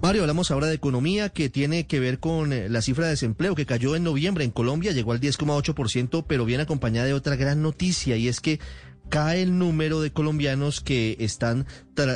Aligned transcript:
Mario, 0.00 0.22
hablamos 0.22 0.52
ahora 0.52 0.68
de 0.68 0.74
economía 0.74 1.28
que 1.28 1.48
tiene 1.48 1.88
que 1.88 1.98
ver 1.98 2.20
con 2.20 2.52
eh, 2.52 2.68
la 2.68 2.82
cifra 2.82 3.06
de 3.06 3.10
desempleo 3.10 3.56
que 3.56 3.66
cayó 3.66 3.96
en 3.96 4.04
noviembre 4.04 4.44
en 4.44 4.52
Colombia, 4.52 4.92
llegó 4.92 5.10
al 5.10 5.20
10,8%, 5.20 6.24
pero 6.26 6.44
viene 6.44 6.62
acompañada 6.62 7.08
de 7.08 7.14
otra 7.14 7.34
gran 7.34 7.62
noticia 7.62 8.16
y 8.16 8.28
es 8.28 8.40
que 8.40 8.60
cae 9.08 9.42
el 9.42 9.58
número 9.58 10.00
de 10.00 10.12
colombianos 10.12 10.80
que 10.80 11.16
están 11.18 11.66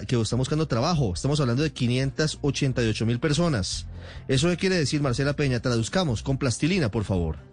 que 0.06 0.20
están 0.20 0.38
buscando 0.38 0.68
trabajo. 0.68 1.12
Estamos 1.12 1.40
hablando 1.40 1.64
de 1.64 1.72
588 1.72 3.04
mil 3.04 3.18
personas. 3.18 3.86
¿Eso 4.28 4.48
qué 4.48 4.56
quiere 4.56 4.76
decir, 4.76 5.02
Marcela 5.02 5.34
Peña? 5.34 5.58
Traduzcamos 5.60 6.22
con 6.22 6.38
plastilina, 6.38 6.88
por 6.88 7.02
favor. 7.02 7.51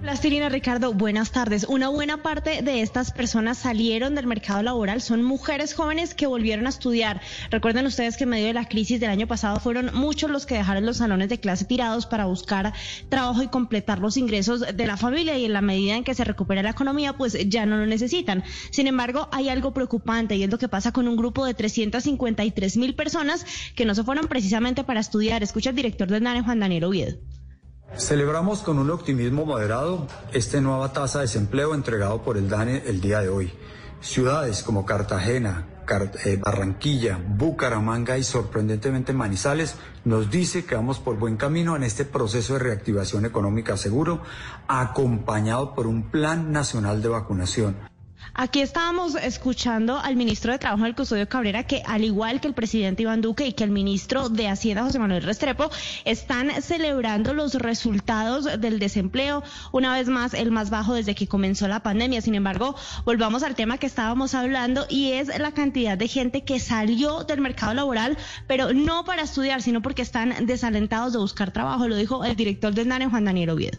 Plastilina 0.00 0.50
Ricardo, 0.50 0.92
buenas 0.92 1.32
tardes. 1.32 1.64
Una 1.64 1.88
buena 1.88 2.22
parte 2.22 2.60
de 2.60 2.82
estas 2.82 3.12
personas 3.12 3.56
salieron 3.56 4.14
del 4.14 4.26
mercado 4.26 4.62
laboral, 4.62 5.00
son 5.00 5.22
mujeres 5.22 5.72
jóvenes 5.72 6.14
que 6.14 6.26
volvieron 6.26 6.66
a 6.66 6.68
estudiar. 6.68 7.22
Recuerden 7.50 7.86
ustedes 7.86 8.18
que 8.18 8.24
en 8.24 8.30
medio 8.30 8.46
de 8.46 8.52
la 8.52 8.68
crisis 8.68 9.00
del 9.00 9.08
año 9.08 9.26
pasado 9.26 9.58
fueron 9.58 9.90
muchos 9.94 10.30
los 10.30 10.44
que 10.44 10.54
dejaron 10.54 10.84
los 10.84 10.98
salones 10.98 11.30
de 11.30 11.40
clase 11.40 11.64
tirados 11.64 12.04
para 12.04 12.26
buscar 12.26 12.74
trabajo 13.08 13.42
y 13.42 13.48
completar 13.48 13.98
los 13.98 14.18
ingresos 14.18 14.60
de 14.60 14.86
la 14.86 14.98
familia 14.98 15.38
y 15.38 15.46
en 15.46 15.54
la 15.54 15.62
medida 15.62 15.96
en 15.96 16.04
que 16.04 16.14
se 16.14 16.24
recupera 16.24 16.62
la 16.62 16.70
economía, 16.70 17.14
pues 17.14 17.36
ya 17.48 17.64
no 17.64 17.78
lo 17.78 17.86
necesitan. 17.86 18.44
Sin 18.70 18.86
embargo, 18.88 19.28
hay 19.32 19.48
algo 19.48 19.72
preocupante 19.72 20.36
y 20.36 20.42
es 20.42 20.50
lo 20.50 20.58
que 20.58 20.68
pasa 20.68 20.92
con 20.92 21.08
un 21.08 21.16
grupo 21.16 21.46
de 21.46 21.54
353 21.54 22.76
mil 22.76 22.94
personas 22.94 23.46
que 23.74 23.86
no 23.86 23.94
se 23.94 24.04
fueron 24.04 24.28
precisamente 24.28 24.84
para 24.84 25.00
estudiar. 25.00 25.42
Escucha 25.42 25.70
el 25.70 25.76
director 25.76 26.06
del 26.06 26.22
NANE, 26.22 26.42
Juan 26.42 26.60
Daniel 26.60 26.84
Oviedo. 26.84 27.16
Celebramos 27.94 28.60
con 28.60 28.78
un 28.78 28.90
optimismo 28.90 29.46
moderado 29.46 30.06
esta 30.32 30.60
nueva 30.60 30.92
tasa 30.92 31.20
de 31.20 31.26
desempleo 31.26 31.74
entregado 31.74 32.22
por 32.22 32.36
el 32.36 32.48
DANE 32.48 32.82
el 32.86 33.00
día 33.00 33.20
de 33.20 33.28
hoy. 33.28 33.52
Ciudades 34.00 34.62
como 34.62 34.84
Cartagena, 34.84 35.66
eh, 36.24 36.36
Barranquilla, 36.36 37.18
Bucaramanga 37.26 38.18
y 38.18 38.24
sorprendentemente 38.24 39.14
Manizales 39.14 39.76
nos 40.04 40.30
dice 40.30 40.66
que 40.66 40.74
vamos 40.74 40.98
por 40.98 41.16
buen 41.16 41.36
camino 41.36 41.74
en 41.74 41.84
este 41.84 42.04
proceso 42.04 42.54
de 42.54 42.58
reactivación 42.58 43.24
económica 43.24 43.76
seguro, 43.78 44.20
acompañado 44.68 45.74
por 45.74 45.86
un 45.86 46.10
plan 46.10 46.52
nacional 46.52 47.00
de 47.00 47.08
vacunación. 47.08 47.95
Aquí 48.34 48.60
estábamos 48.60 49.14
escuchando 49.14 49.98
al 49.98 50.16
ministro 50.16 50.52
de 50.52 50.58
Trabajo 50.58 50.84
del 50.84 50.94
Custodio 50.94 51.28
Cabrera 51.28 51.62
que 51.64 51.82
al 51.86 52.04
igual 52.04 52.40
que 52.40 52.48
el 52.48 52.54
presidente 52.54 53.02
Iván 53.02 53.20
Duque 53.20 53.46
y 53.46 53.52
que 53.52 53.64
el 53.64 53.70
ministro 53.70 54.28
de 54.28 54.48
Hacienda 54.48 54.82
José 54.82 54.98
Manuel 54.98 55.22
Restrepo 55.22 55.70
están 56.04 56.50
celebrando 56.62 57.34
los 57.34 57.54
resultados 57.54 58.60
del 58.60 58.78
desempleo, 58.78 59.42
una 59.72 59.94
vez 59.94 60.08
más 60.08 60.34
el 60.34 60.50
más 60.50 60.70
bajo 60.70 60.94
desde 60.94 61.14
que 61.14 61.28
comenzó 61.28 61.68
la 61.68 61.80
pandemia. 61.80 62.20
Sin 62.20 62.34
embargo, 62.34 62.76
volvamos 63.04 63.42
al 63.42 63.54
tema 63.54 63.78
que 63.78 63.86
estábamos 63.86 64.34
hablando 64.34 64.86
y 64.88 65.12
es 65.12 65.28
la 65.38 65.52
cantidad 65.52 65.96
de 65.96 66.08
gente 66.08 66.44
que 66.44 66.60
salió 66.60 67.24
del 67.24 67.40
mercado 67.40 67.74
laboral, 67.74 68.18
pero 68.46 68.72
no 68.72 69.04
para 69.04 69.22
estudiar, 69.22 69.62
sino 69.62 69.82
porque 69.82 70.02
están 70.02 70.46
desalentados 70.46 71.12
de 71.12 71.18
buscar 71.18 71.52
trabajo, 71.52 71.88
lo 71.88 71.96
dijo 71.96 72.24
el 72.24 72.36
director 72.36 72.74
del 72.74 72.88
NANE, 72.88 73.08
Juan 73.08 73.24
Daniel 73.24 73.50
Oviedo. 73.50 73.78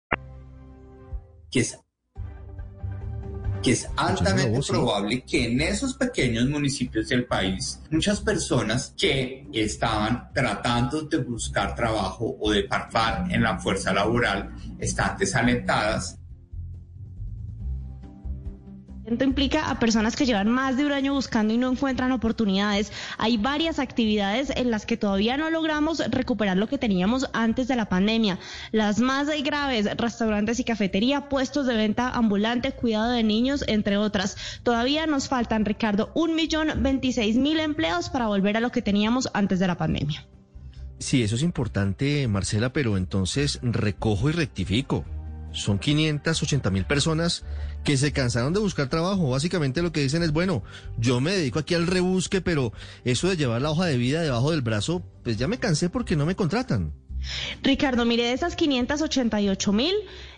Que 1.51 1.59
es 3.71 3.87
altamente 3.95 4.59
probable 4.67 5.23
que 5.23 5.45
en 5.45 5.61
esos 5.61 5.93
pequeños 5.93 6.49
municipios 6.49 7.09
del 7.09 7.25
país 7.25 7.79
muchas 7.91 8.19
personas 8.21 8.95
que 8.97 9.45
estaban 9.53 10.33
tratando 10.33 11.03
de 11.03 11.17
buscar 11.17 11.75
trabajo 11.75 12.37
o 12.39 12.51
de 12.51 12.63
participar 12.63 13.27
en 13.29 13.43
la 13.43 13.59
fuerza 13.59 13.93
laboral 13.93 14.49
están 14.79 15.15
desalentadas 15.17 16.17
implica 19.25 19.69
a 19.69 19.79
personas 19.79 20.15
que 20.15 20.25
llevan 20.25 20.49
más 20.49 20.77
de 20.77 20.85
un 20.85 20.91
año 20.91 21.13
buscando 21.13 21.53
y 21.53 21.57
no 21.57 21.71
encuentran 21.71 22.11
oportunidades. 22.11 22.91
Hay 23.17 23.37
varias 23.37 23.79
actividades 23.79 24.51
en 24.55 24.71
las 24.71 24.85
que 24.85 24.97
todavía 24.97 25.37
no 25.37 25.49
logramos 25.49 25.99
recuperar 26.09 26.57
lo 26.57 26.67
que 26.67 26.77
teníamos 26.77 27.29
antes 27.33 27.67
de 27.67 27.75
la 27.75 27.85
pandemia. 27.85 28.39
Las 28.71 28.99
más 28.99 29.27
graves, 29.43 29.87
restaurantes 29.97 30.59
y 30.59 30.63
cafetería, 30.63 31.29
puestos 31.29 31.65
de 31.65 31.75
venta 31.75 32.09
ambulante, 32.09 32.71
cuidado 32.71 33.11
de 33.11 33.23
niños, 33.23 33.63
entre 33.67 33.97
otras. 33.97 34.37
Todavía 34.63 35.07
nos 35.07 35.27
faltan, 35.27 35.65
Ricardo, 35.65 36.11
un 36.13 36.35
millón 36.35 36.83
veintiséis 36.83 37.35
mil 37.35 37.59
empleos 37.59 38.09
para 38.09 38.27
volver 38.27 38.57
a 38.57 38.59
lo 38.59 38.71
que 38.71 38.81
teníamos 38.81 39.29
antes 39.33 39.59
de 39.59 39.67
la 39.67 39.77
pandemia. 39.77 40.25
Sí, 40.99 41.23
eso 41.23 41.35
es 41.35 41.41
importante, 41.41 42.27
Marcela, 42.27 42.71
pero 42.71 42.95
entonces 42.95 43.59
recojo 43.63 44.29
y 44.29 44.33
rectifico 44.33 45.03
son 45.51 45.79
580 45.79 46.69
mil 46.71 46.85
personas 46.85 47.43
que 47.83 47.97
se 47.97 48.11
cansaron 48.11 48.53
de 48.53 48.59
buscar 48.59 48.89
trabajo. 48.89 49.29
Básicamente 49.29 49.81
lo 49.81 49.91
que 49.91 50.01
dicen 50.01 50.23
es, 50.23 50.31
bueno, 50.31 50.63
yo 50.97 51.19
me 51.19 51.33
dedico 51.33 51.59
aquí 51.59 51.73
al 51.75 51.87
rebusque, 51.87 52.41
pero 52.41 52.73
eso 53.03 53.29
de 53.29 53.37
llevar 53.37 53.61
la 53.61 53.71
hoja 53.71 53.85
de 53.85 53.97
vida 53.97 54.21
debajo 54.21 54.51
del 54.51 54.61
brazo, 54.61 55.03
pues 55.23 55.37
ya 55.37 55.47
me 55.47 55.59
cansé 55.59 55.89
porque 55.89 56.15
no 56.15 56.25
me 56.25 56.35
contratan. 56.35 56.93
Ricardo, 57.61 58.05
mire, 58.05 58.23
de 58.23 58.33
esas 58.33 58.55
588 58.55 59.71
mil, 59.71 59.93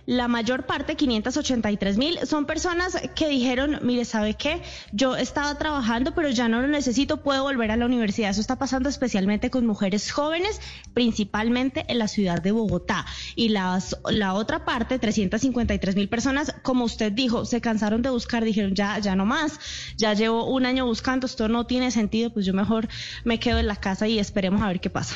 la 0.06 0.28
mayor 0.28 0.66
parte, 0.66 0.96
583 0.96 1.98
mil, 1.98 2.20
son 2.26 2.46
personas 2.46 2.98
que 3.16 3.30
dijeron, 3.30 3.80
mire, 3.84 4.04
¿sabe 4.04 4.34
qué? 4.34 4.62
Yo 4.92 5.16
estaba 5.16 5.58
trabajando, 5.58 6.14
pero 6.14 6.30
ya 6.30 6.50
no 6.50 6.62
lo 6.62 6.68
necesito, 6.68 7.24
puedo 7.24 7.44
volver 7.44 7.72
a 7.72 7.78
la 7.78 7.86
universidad. 7.86 8.32
Eso 8.32 8.42
está 8.42 8.58
pasando 8.58 8.90
especialmente 8.90 9.50
con 9.50 9.66
mujeres 9.66 10.12
jóvenes, 10.12 10.60
principalmente 10.94 11.86
en 11.88 12.00
la 12.00 12.10
ciudad 12.10 12.42
de 12.42 12.52
Bogotá. 12.52 13.06
Y 13.36 13.50
las, 13.50 13.98
la 14.10 14.34
otra 14.34 14.66
parte, 14.66 15.00
353 15.00 15.96
mil 15.96 16.10
personas, 16.10 16.54
como 16.64 16.84
usted 16.84 17.12
dijo, 17.12 17.46
se 17.46 17.62
cansaron 17.62 18.02
de 18.02 18.10
buscar, 18.10 18.44
dijeron, 18.44 18.76
ya, 18.76 19.00
ya 19.00 19.16
no 19.16 19.26
más, 19.26 19.60
ya 19.96 20.14
llevo 20.14 20.46
un 20.46 20.66
año 20.66 20.86
buscando, 20.86 21.28
esto 21.28 21.48
no 21.48 21.66
tiene 21.66 21.92
sentido, 21.92 22.30
pues 22.32 22.46
yo 22.46 22.54
mejor 22.54 22.90
me 23.24 23.40
quedo 23.40 23.60
en 23.60 23.68
la 23.68 23.78
casa 23.78 24.08
y 24.08 24.20
esperemos 24.20 24.62
a 24.62 24.68
ver 24.68 24.82
qué 24.82 24.90
pasa. 24.90 25.16